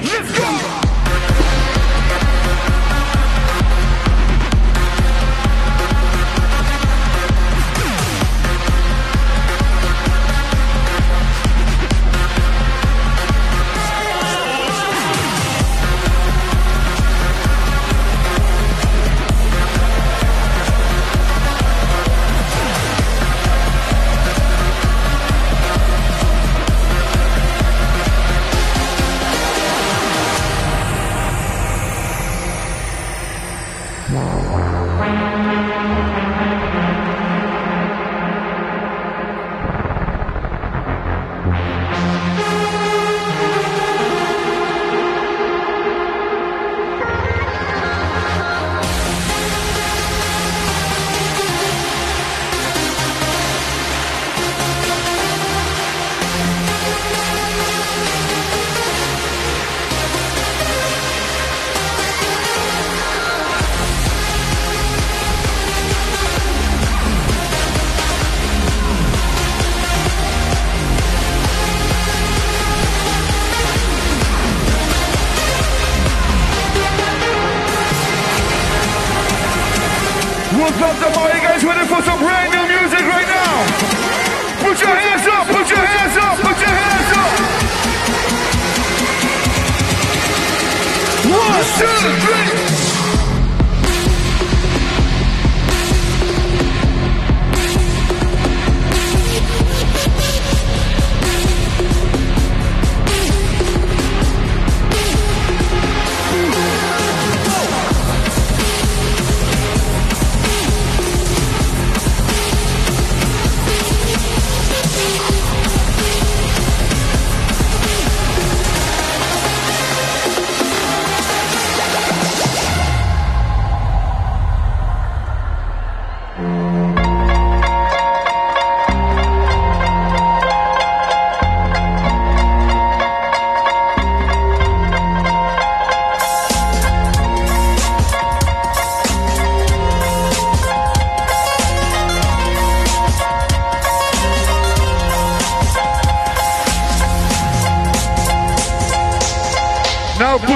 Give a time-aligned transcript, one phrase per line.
[0.00, 0.77] Let's go!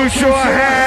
[0.02, 0.81] Put your hands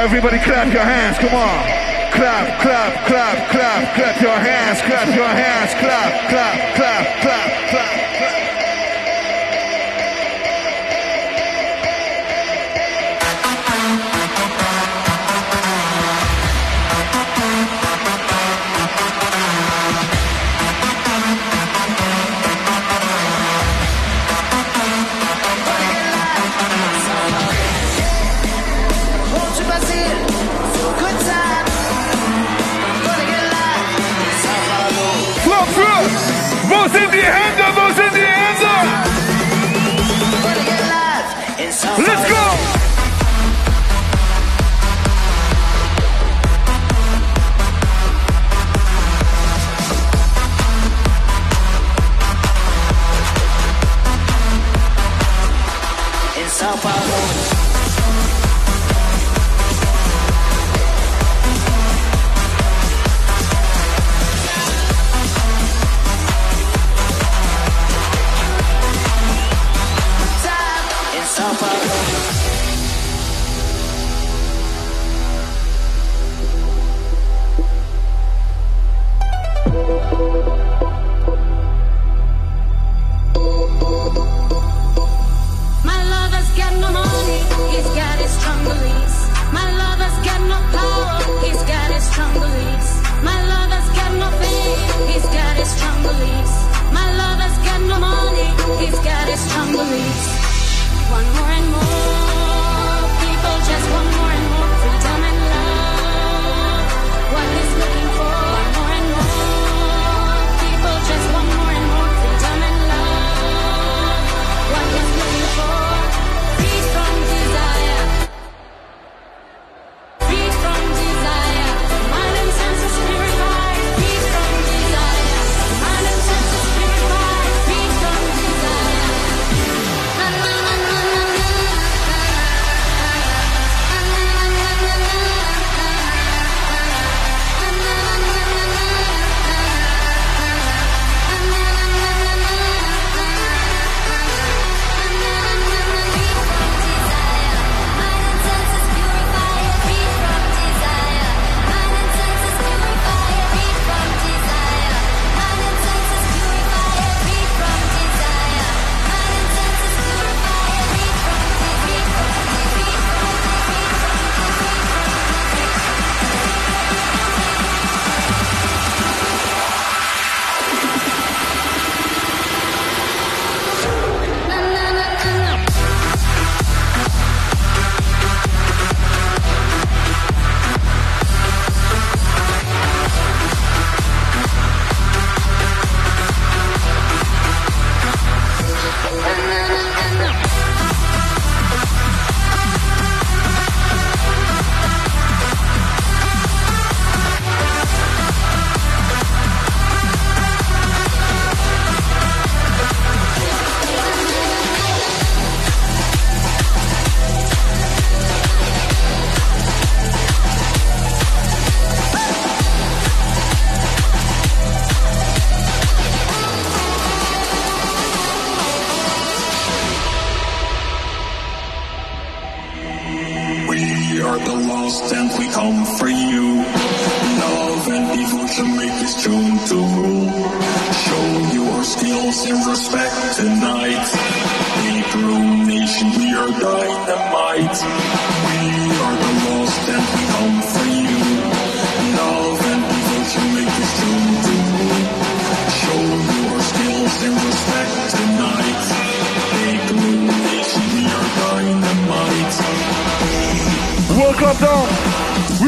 [0.00, 1.60] Everybody clap your hands, come on.
[2.16, 7.49] Clap, clap, clap, clap, clap your hands, clap your hands, clap, clap, clap, clap.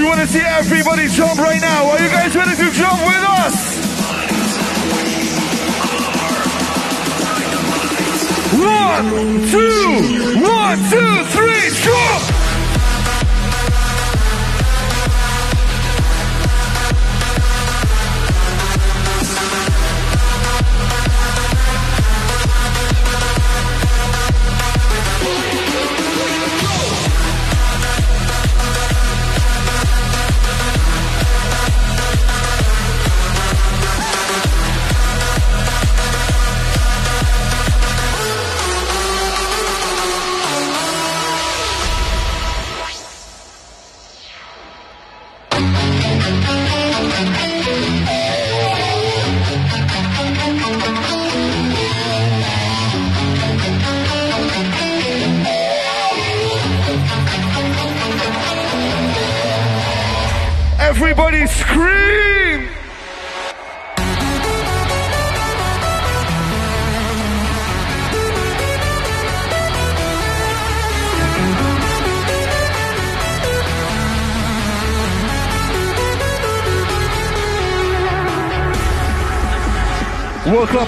[0.02, 1.88] We want to see everybody jump right now.
[1.90, 3.76] Are you guys ready to jump with us?
[8.58, 12.31] One, two, one, two, three, jump!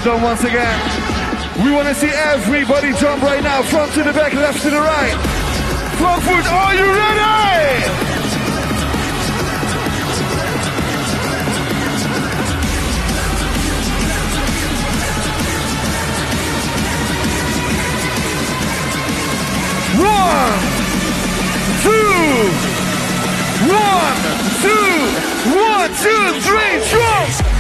[0.05, 1.65] Done once again.
[1.65, 4.77] We want to see everybody jump right now, front to the back, left to the
[4.77, 5.15] right.
[5.97, 8.05] Frankfurt, are you ready?
[20.05, 20.61] One,
[21.81, 22.51] two,
[23.73, 24.17] one,
[24.61, 24.99] two,
[25.57, 27.54] one, two, three, jump!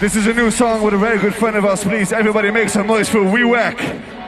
[0.00, 1.84] This is a new song with a very good friend of ours.
[1.84, 4.19] Please, everybody make some noise for We Whack.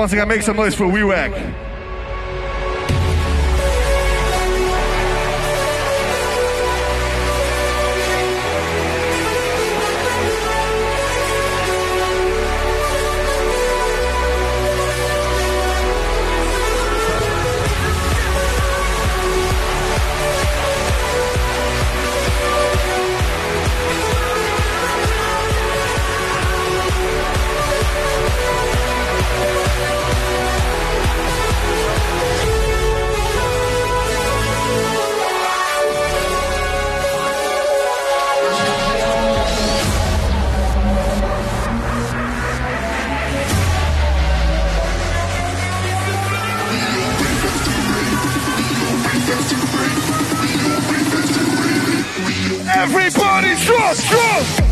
[0.00, 1.02] Once again, make some noise for We
[52.92, 54.69] Everybody drop, drop!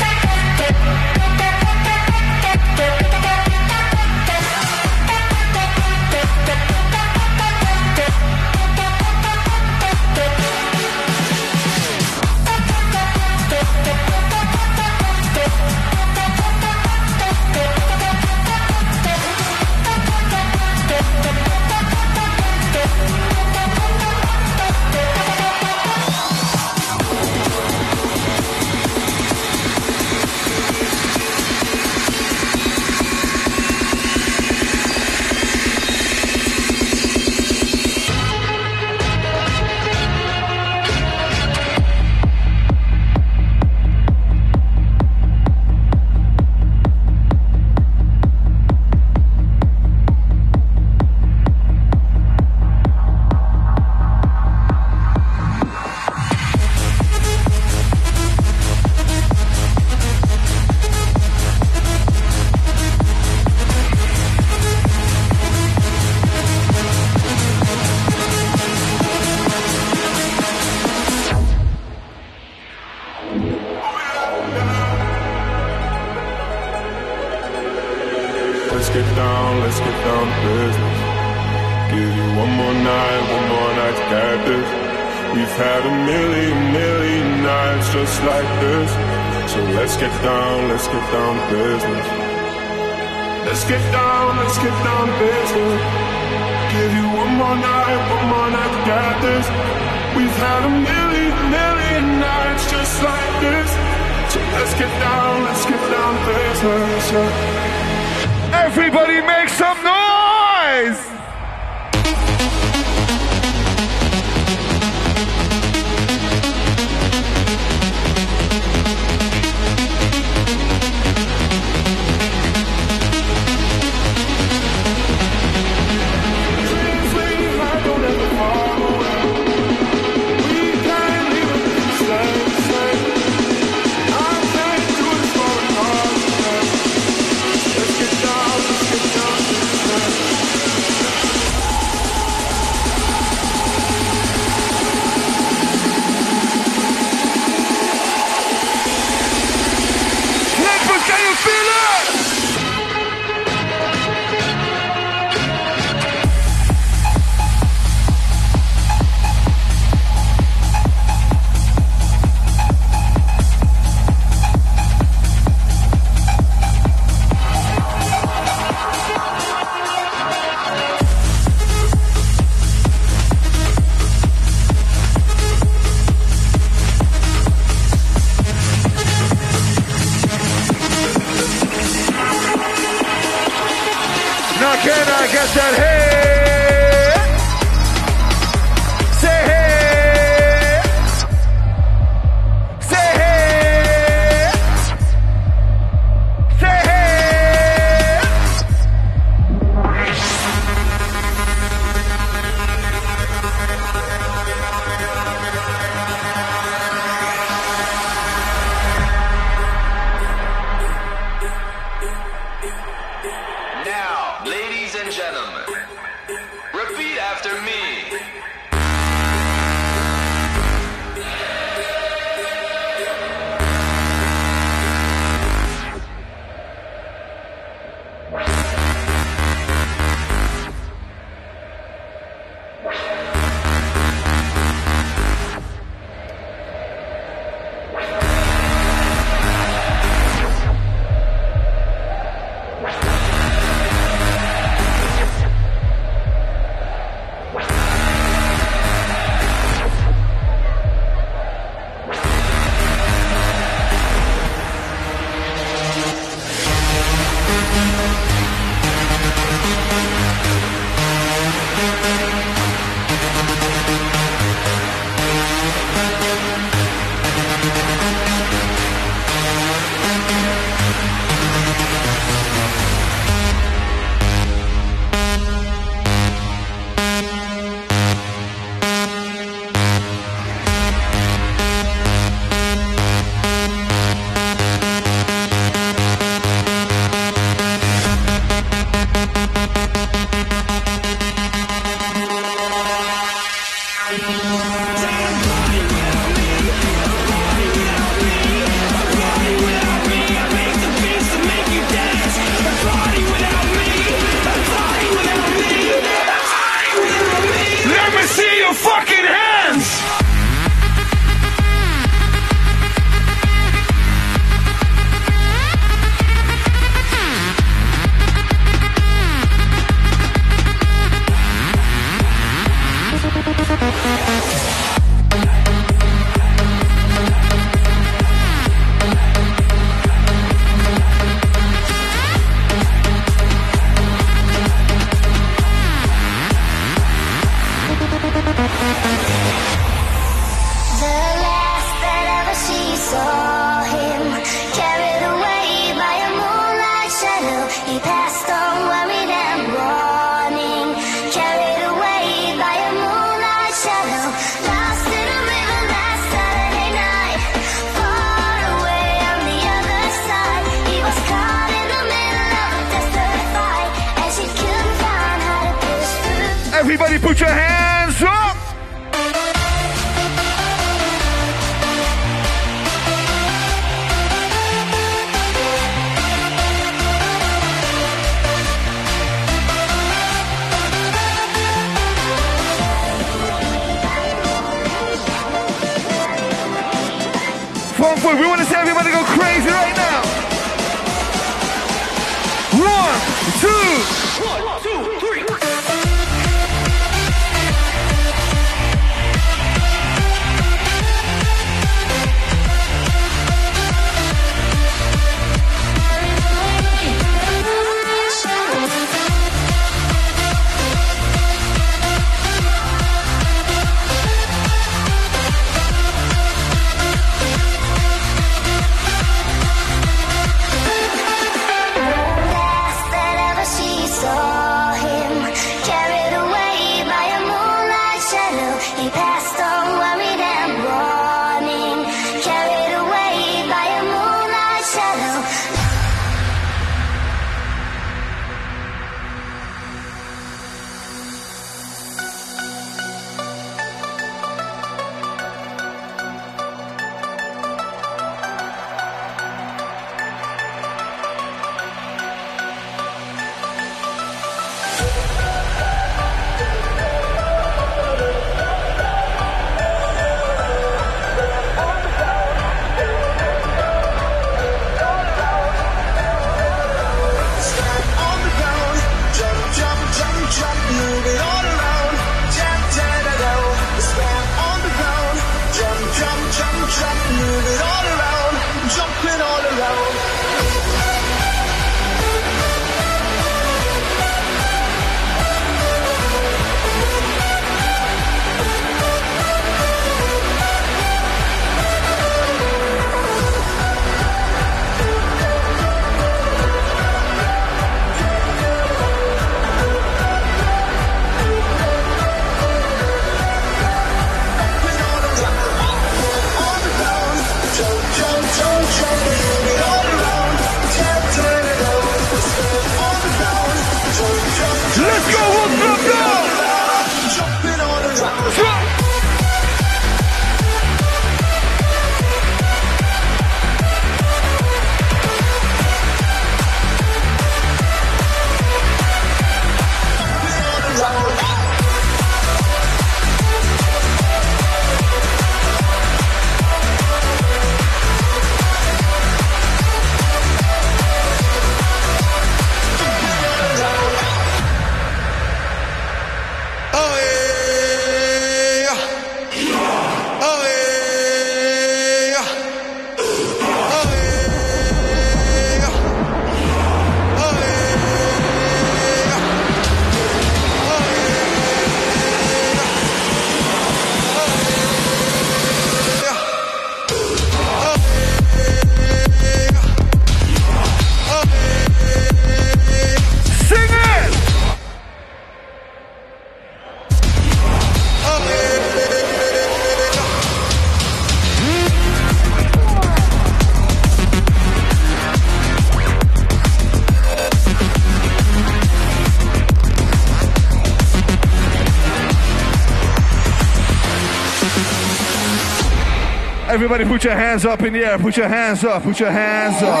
[596.90, 598.18] Everybody put your hands up in the air.
[598.18, 599.02] Put your hands up.
[599.02, 600.00] Put your hands up.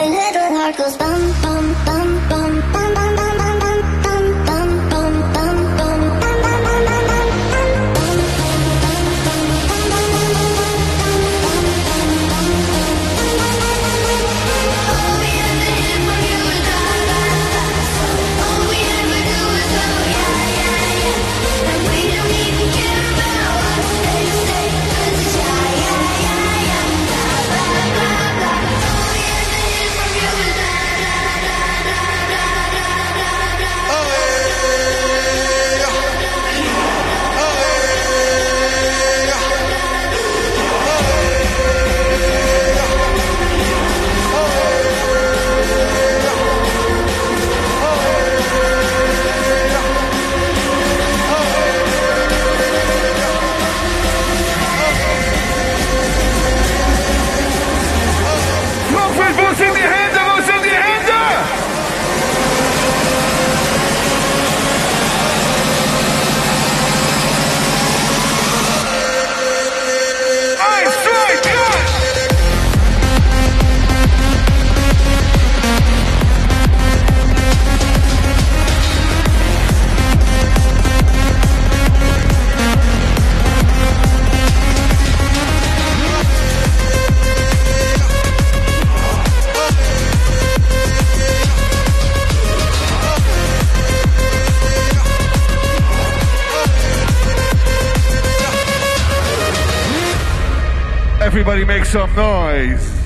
[101.50, 102.97] Everybody make some noise.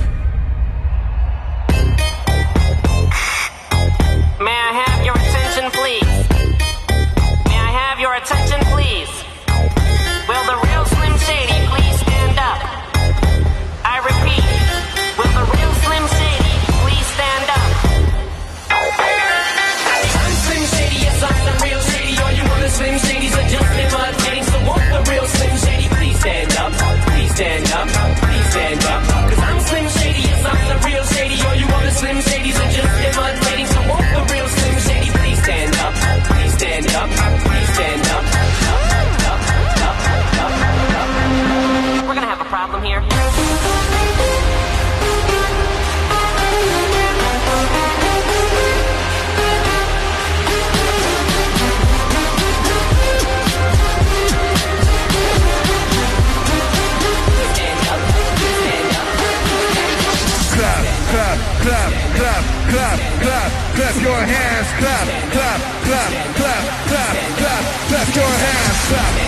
[64.03, 69.22] your hands, clap, clap, clap, clap, clap, clap, clap your hands, clap.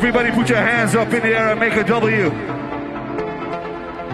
[0.00, 2.30] Everybody put your hands up in the air and make a W.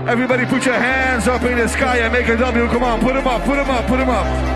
[0.09, 2.66] Everybody put your hands up in the sky and make a W.
[2.66, 4.55] Come on, put them up, put them up, put them up.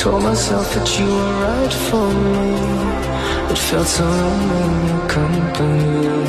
[0.00, 2.52] Told myself that you were right for me.
[3.52, 6.24] It felt so wrong in your company.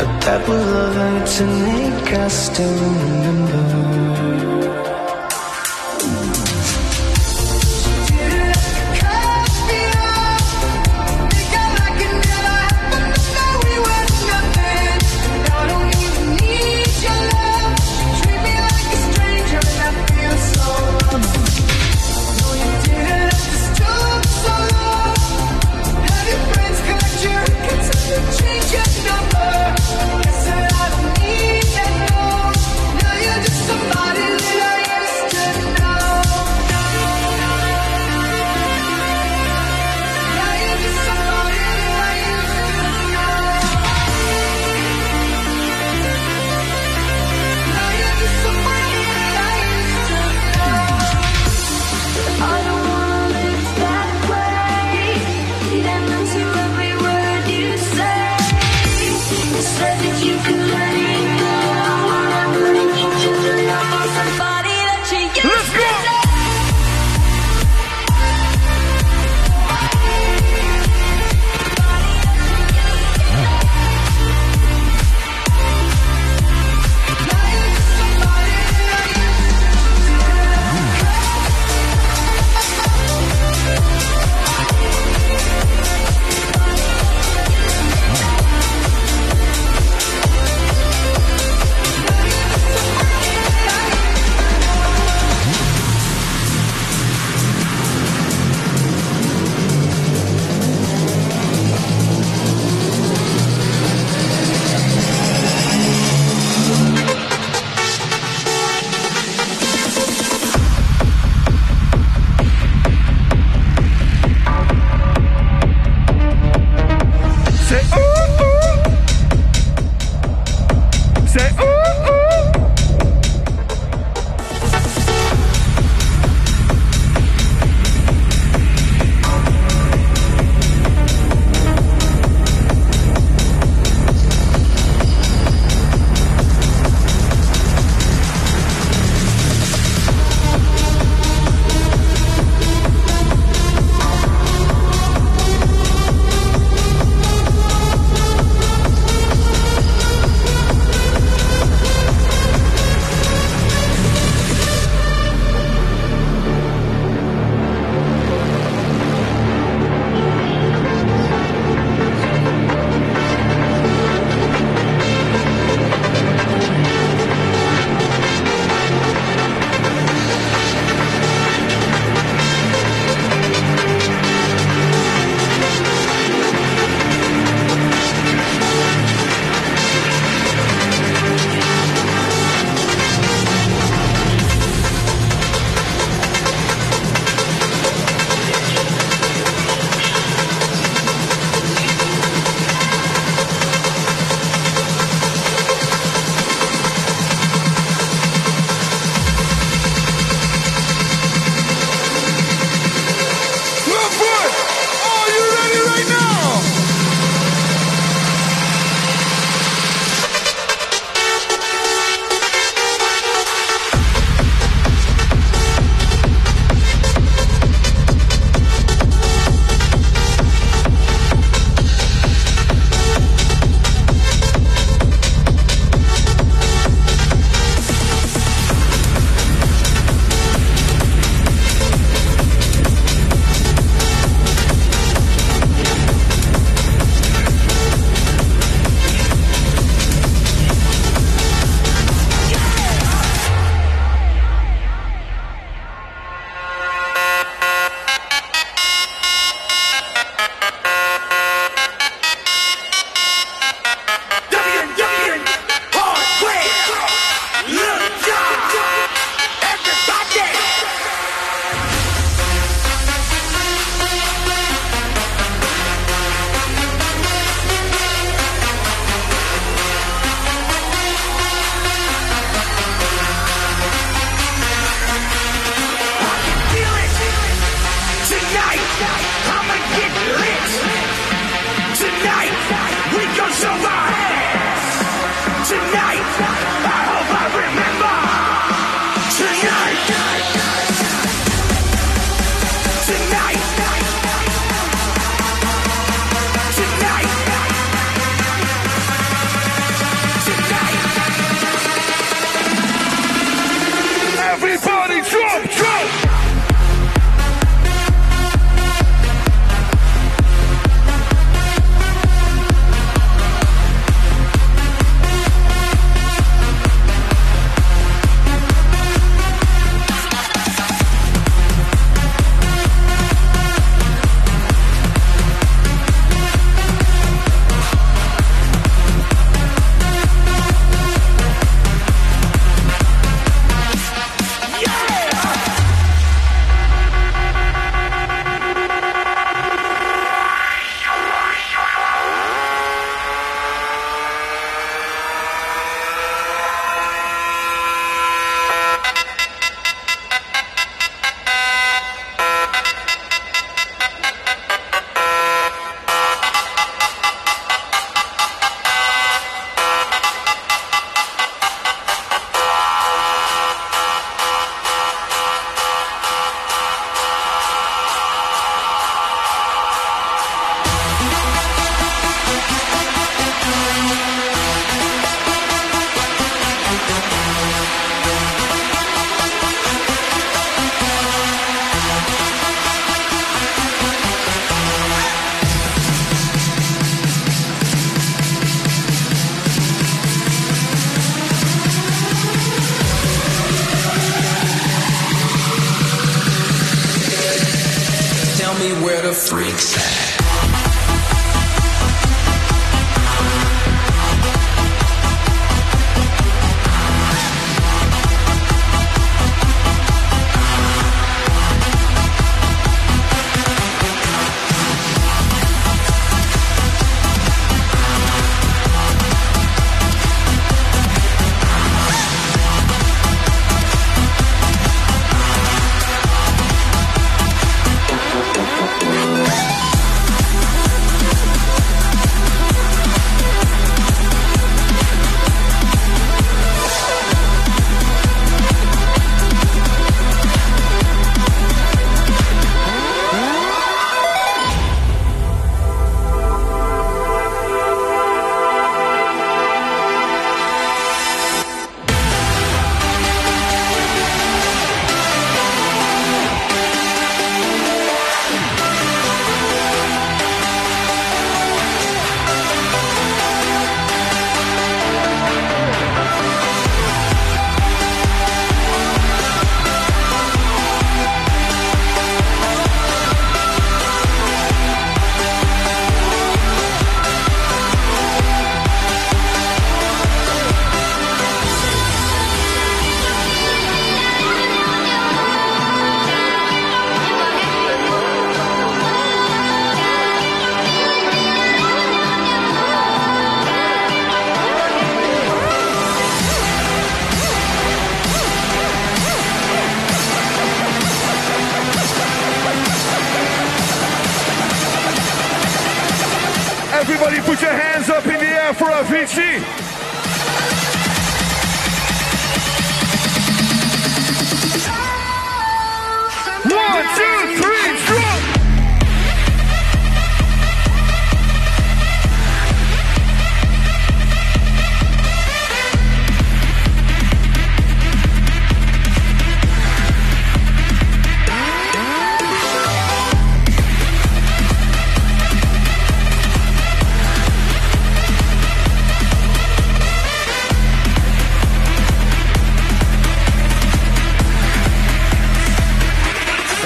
[0.00, 4.61] But that was love and innate, I still remember.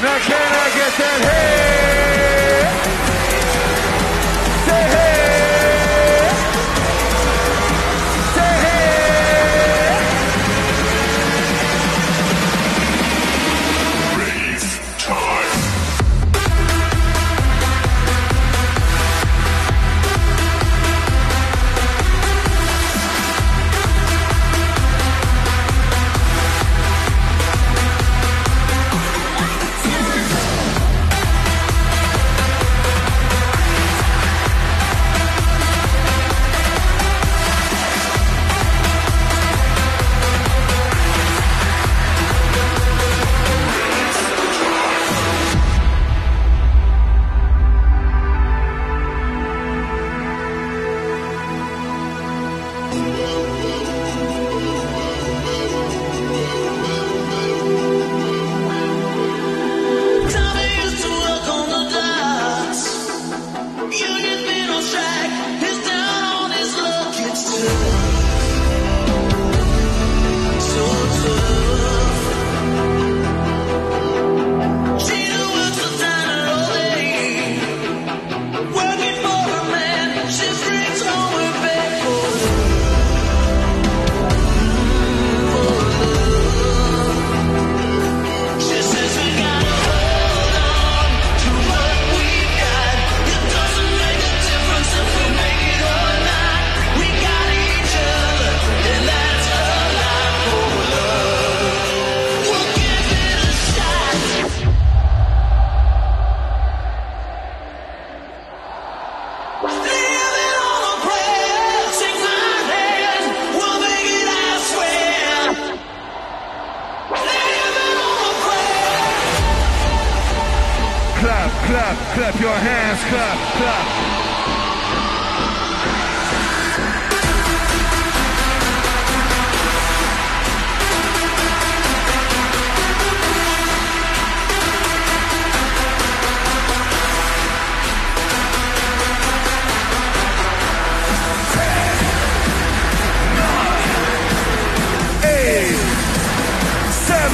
[0.06, 2.05] Now can I get that head?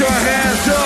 [0.00, 0.79] your hands up.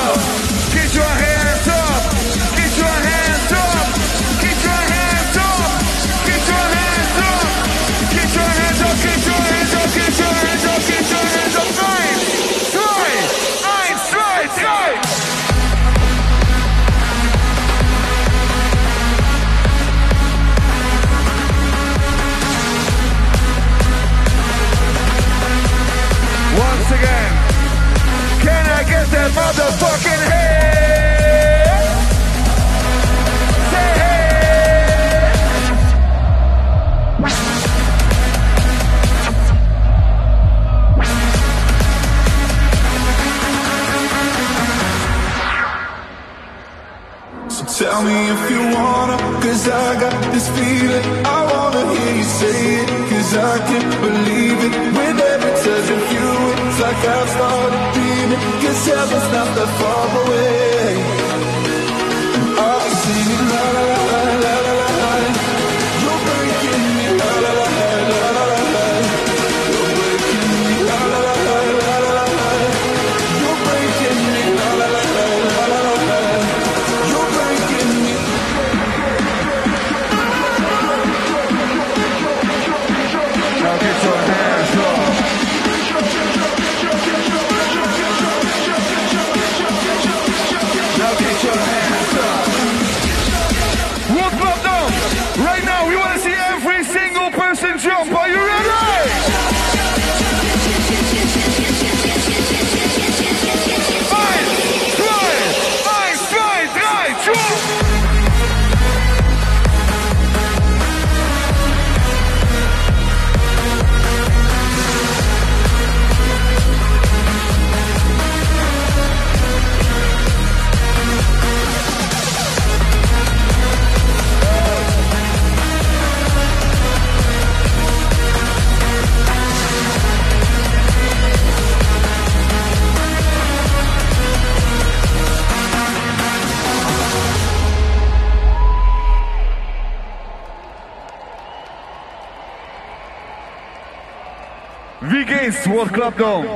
[145.45, 146.47] against World Club Dome.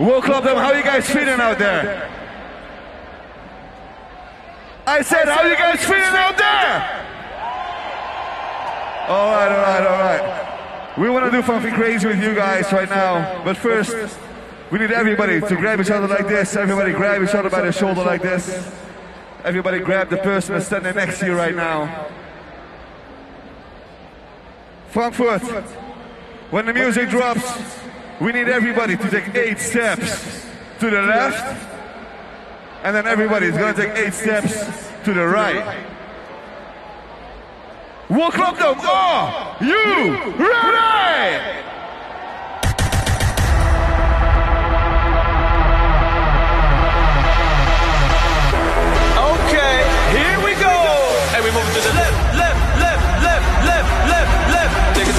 [0.00, 2.08] World Club Dome, how you guys feeling out there?
[4.86, 7.06] I said, how you guys feeling out there?
[9.08, 10.98] All right, all right, all right.
[10.98, 14.18] We want to do something crazy with you guys right now, but first,
[14.70, 16.56] we need everybody to grab each other like this.
[16.56, 18.72] Everybody grab each other by the shoulder like this.
[19.44, 22.08] Everybody grab the person that's standing next to you right now.
[24.90, 25.42] Frankfurt,
[26.50, 27.44] when the music drops,
[28.20, 30.46] we need everybody to take eight steps
[30.80, 31.64] to the left,
[32.82, 35.86] and then everybody is gonna take eight steps to the right.
[38.08, 38.60] Walk up.
[38.60, 41.69] Are you ready?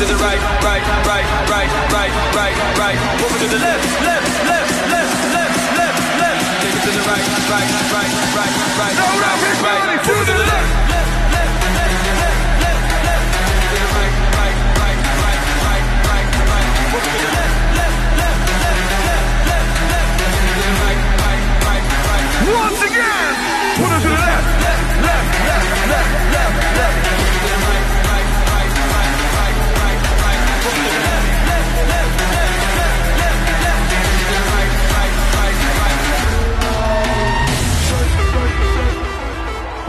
[0.02, 2.98] To the right, right, right, right, right, right, right.
[3.22, 6.42] Move to the left, left, left, left, left, left, left.
[6.58, 10.02] Take it to the right, right, right, right, right, No, right, right.
[10.02, 13.30] to the left, left, left, left, left, left, left.
[13.94, 16.68] Right, right, right, right, right, right, right.
[16.90, 20.18] Move to the left, left, left, left, left, left, left.
[20.18, 22.26] To the right, right, right, right.
[22.58, 23.34] Once again,
[23.78, 27.21] put it to the left, left, left, left, left, left, left.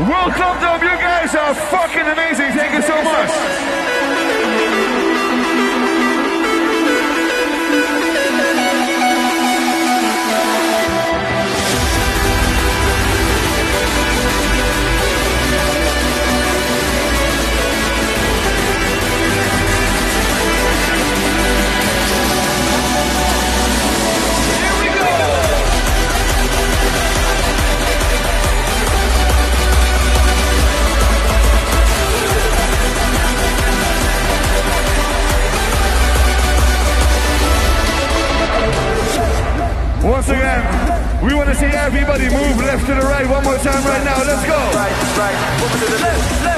[0.03, 2.51] Welcome them, you guys are fucking amazing.
[2.59, 3.92] Thank you so much.
[42.25, 44.19] Everybody move left to the right one more time right now.
[44.23, 44.57] Let's go.
[44.79, 45.37] Right, right.
[45.81, 46.52] To the left, left,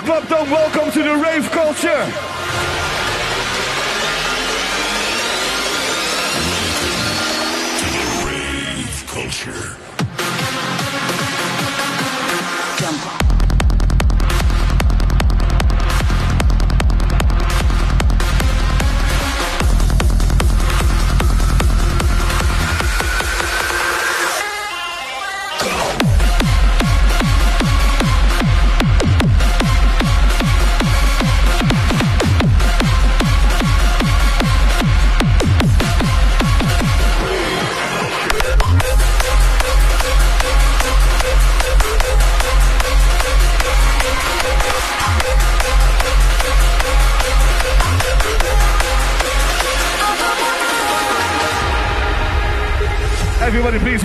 [0.00, 2.33] Club Dome, welcome to the rave culture.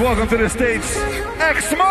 [0.09, 0.81] Welcome to the stage,
[1.37, 1.88] Exmo.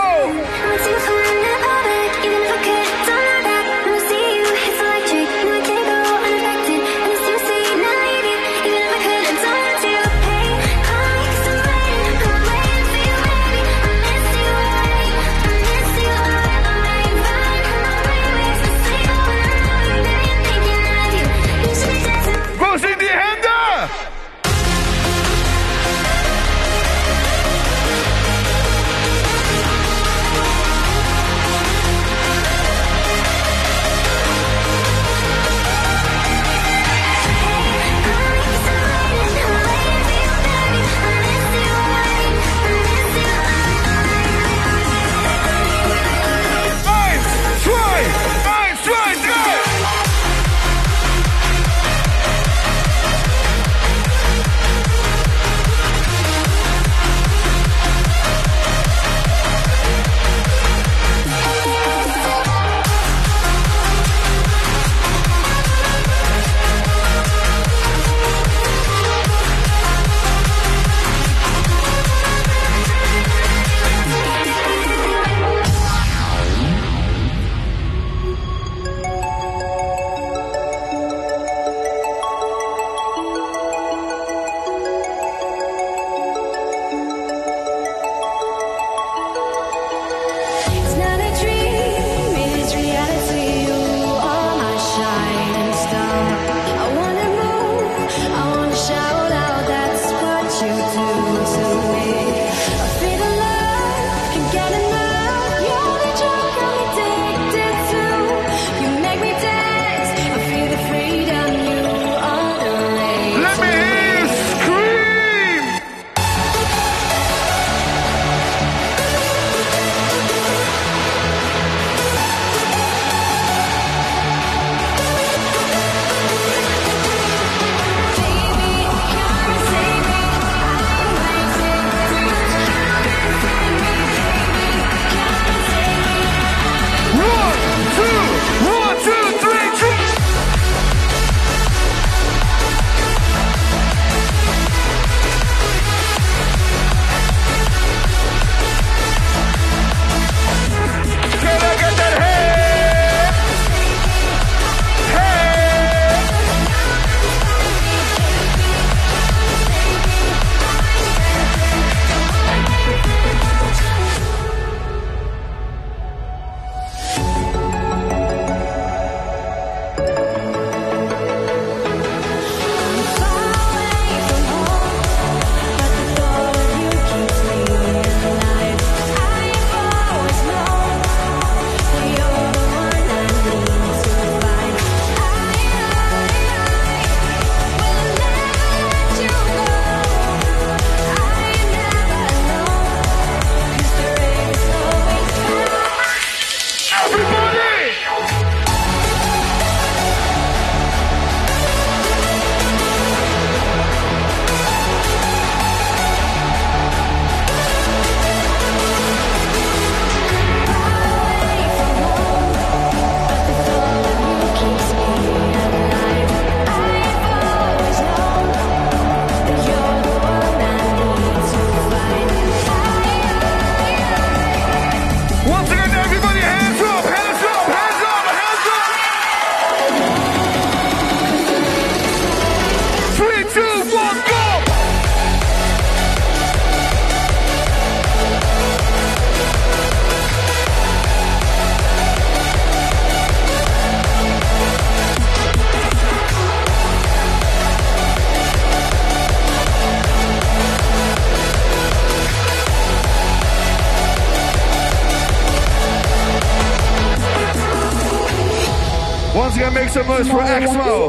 [260.18, 261.07] goes for Expo.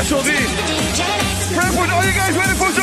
[0.00, 0.32] specialty.
[1.52, 2.79] Frankfurt, are you guys ready for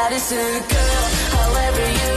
[0.00, 0.36] That is a
[0.72, 1.06] girl,
[1.36, 2.09] however you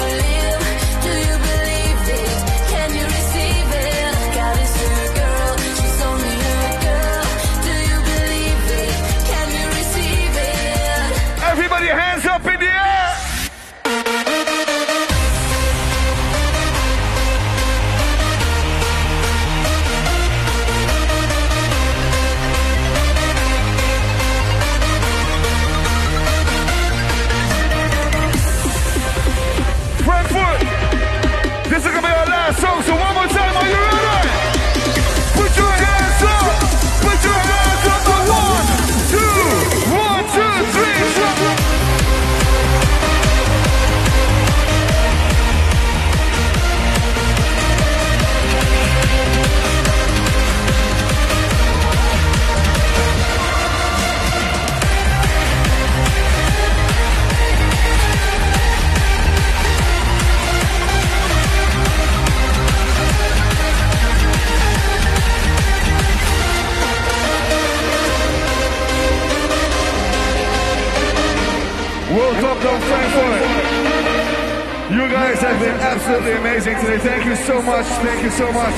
[75.24, 76.98] Guys have been absolutely amazing today.
[76.98, 77.86] Thank you so much.
[78.04, 78.74] Thank you so much.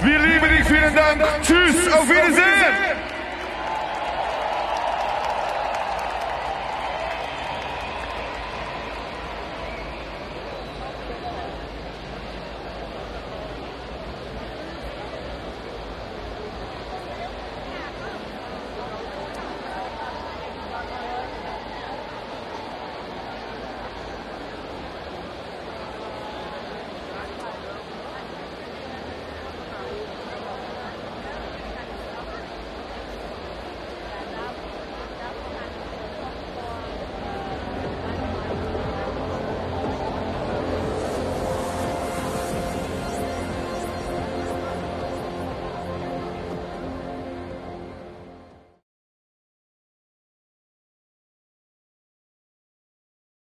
[0.00, 0.64] Wir lieben dich.
[0.64, 1.24] Vielen Dank.
[1.42, 1.92] Tschüss.
[1.92, 2.87] Auf Wiedersehen.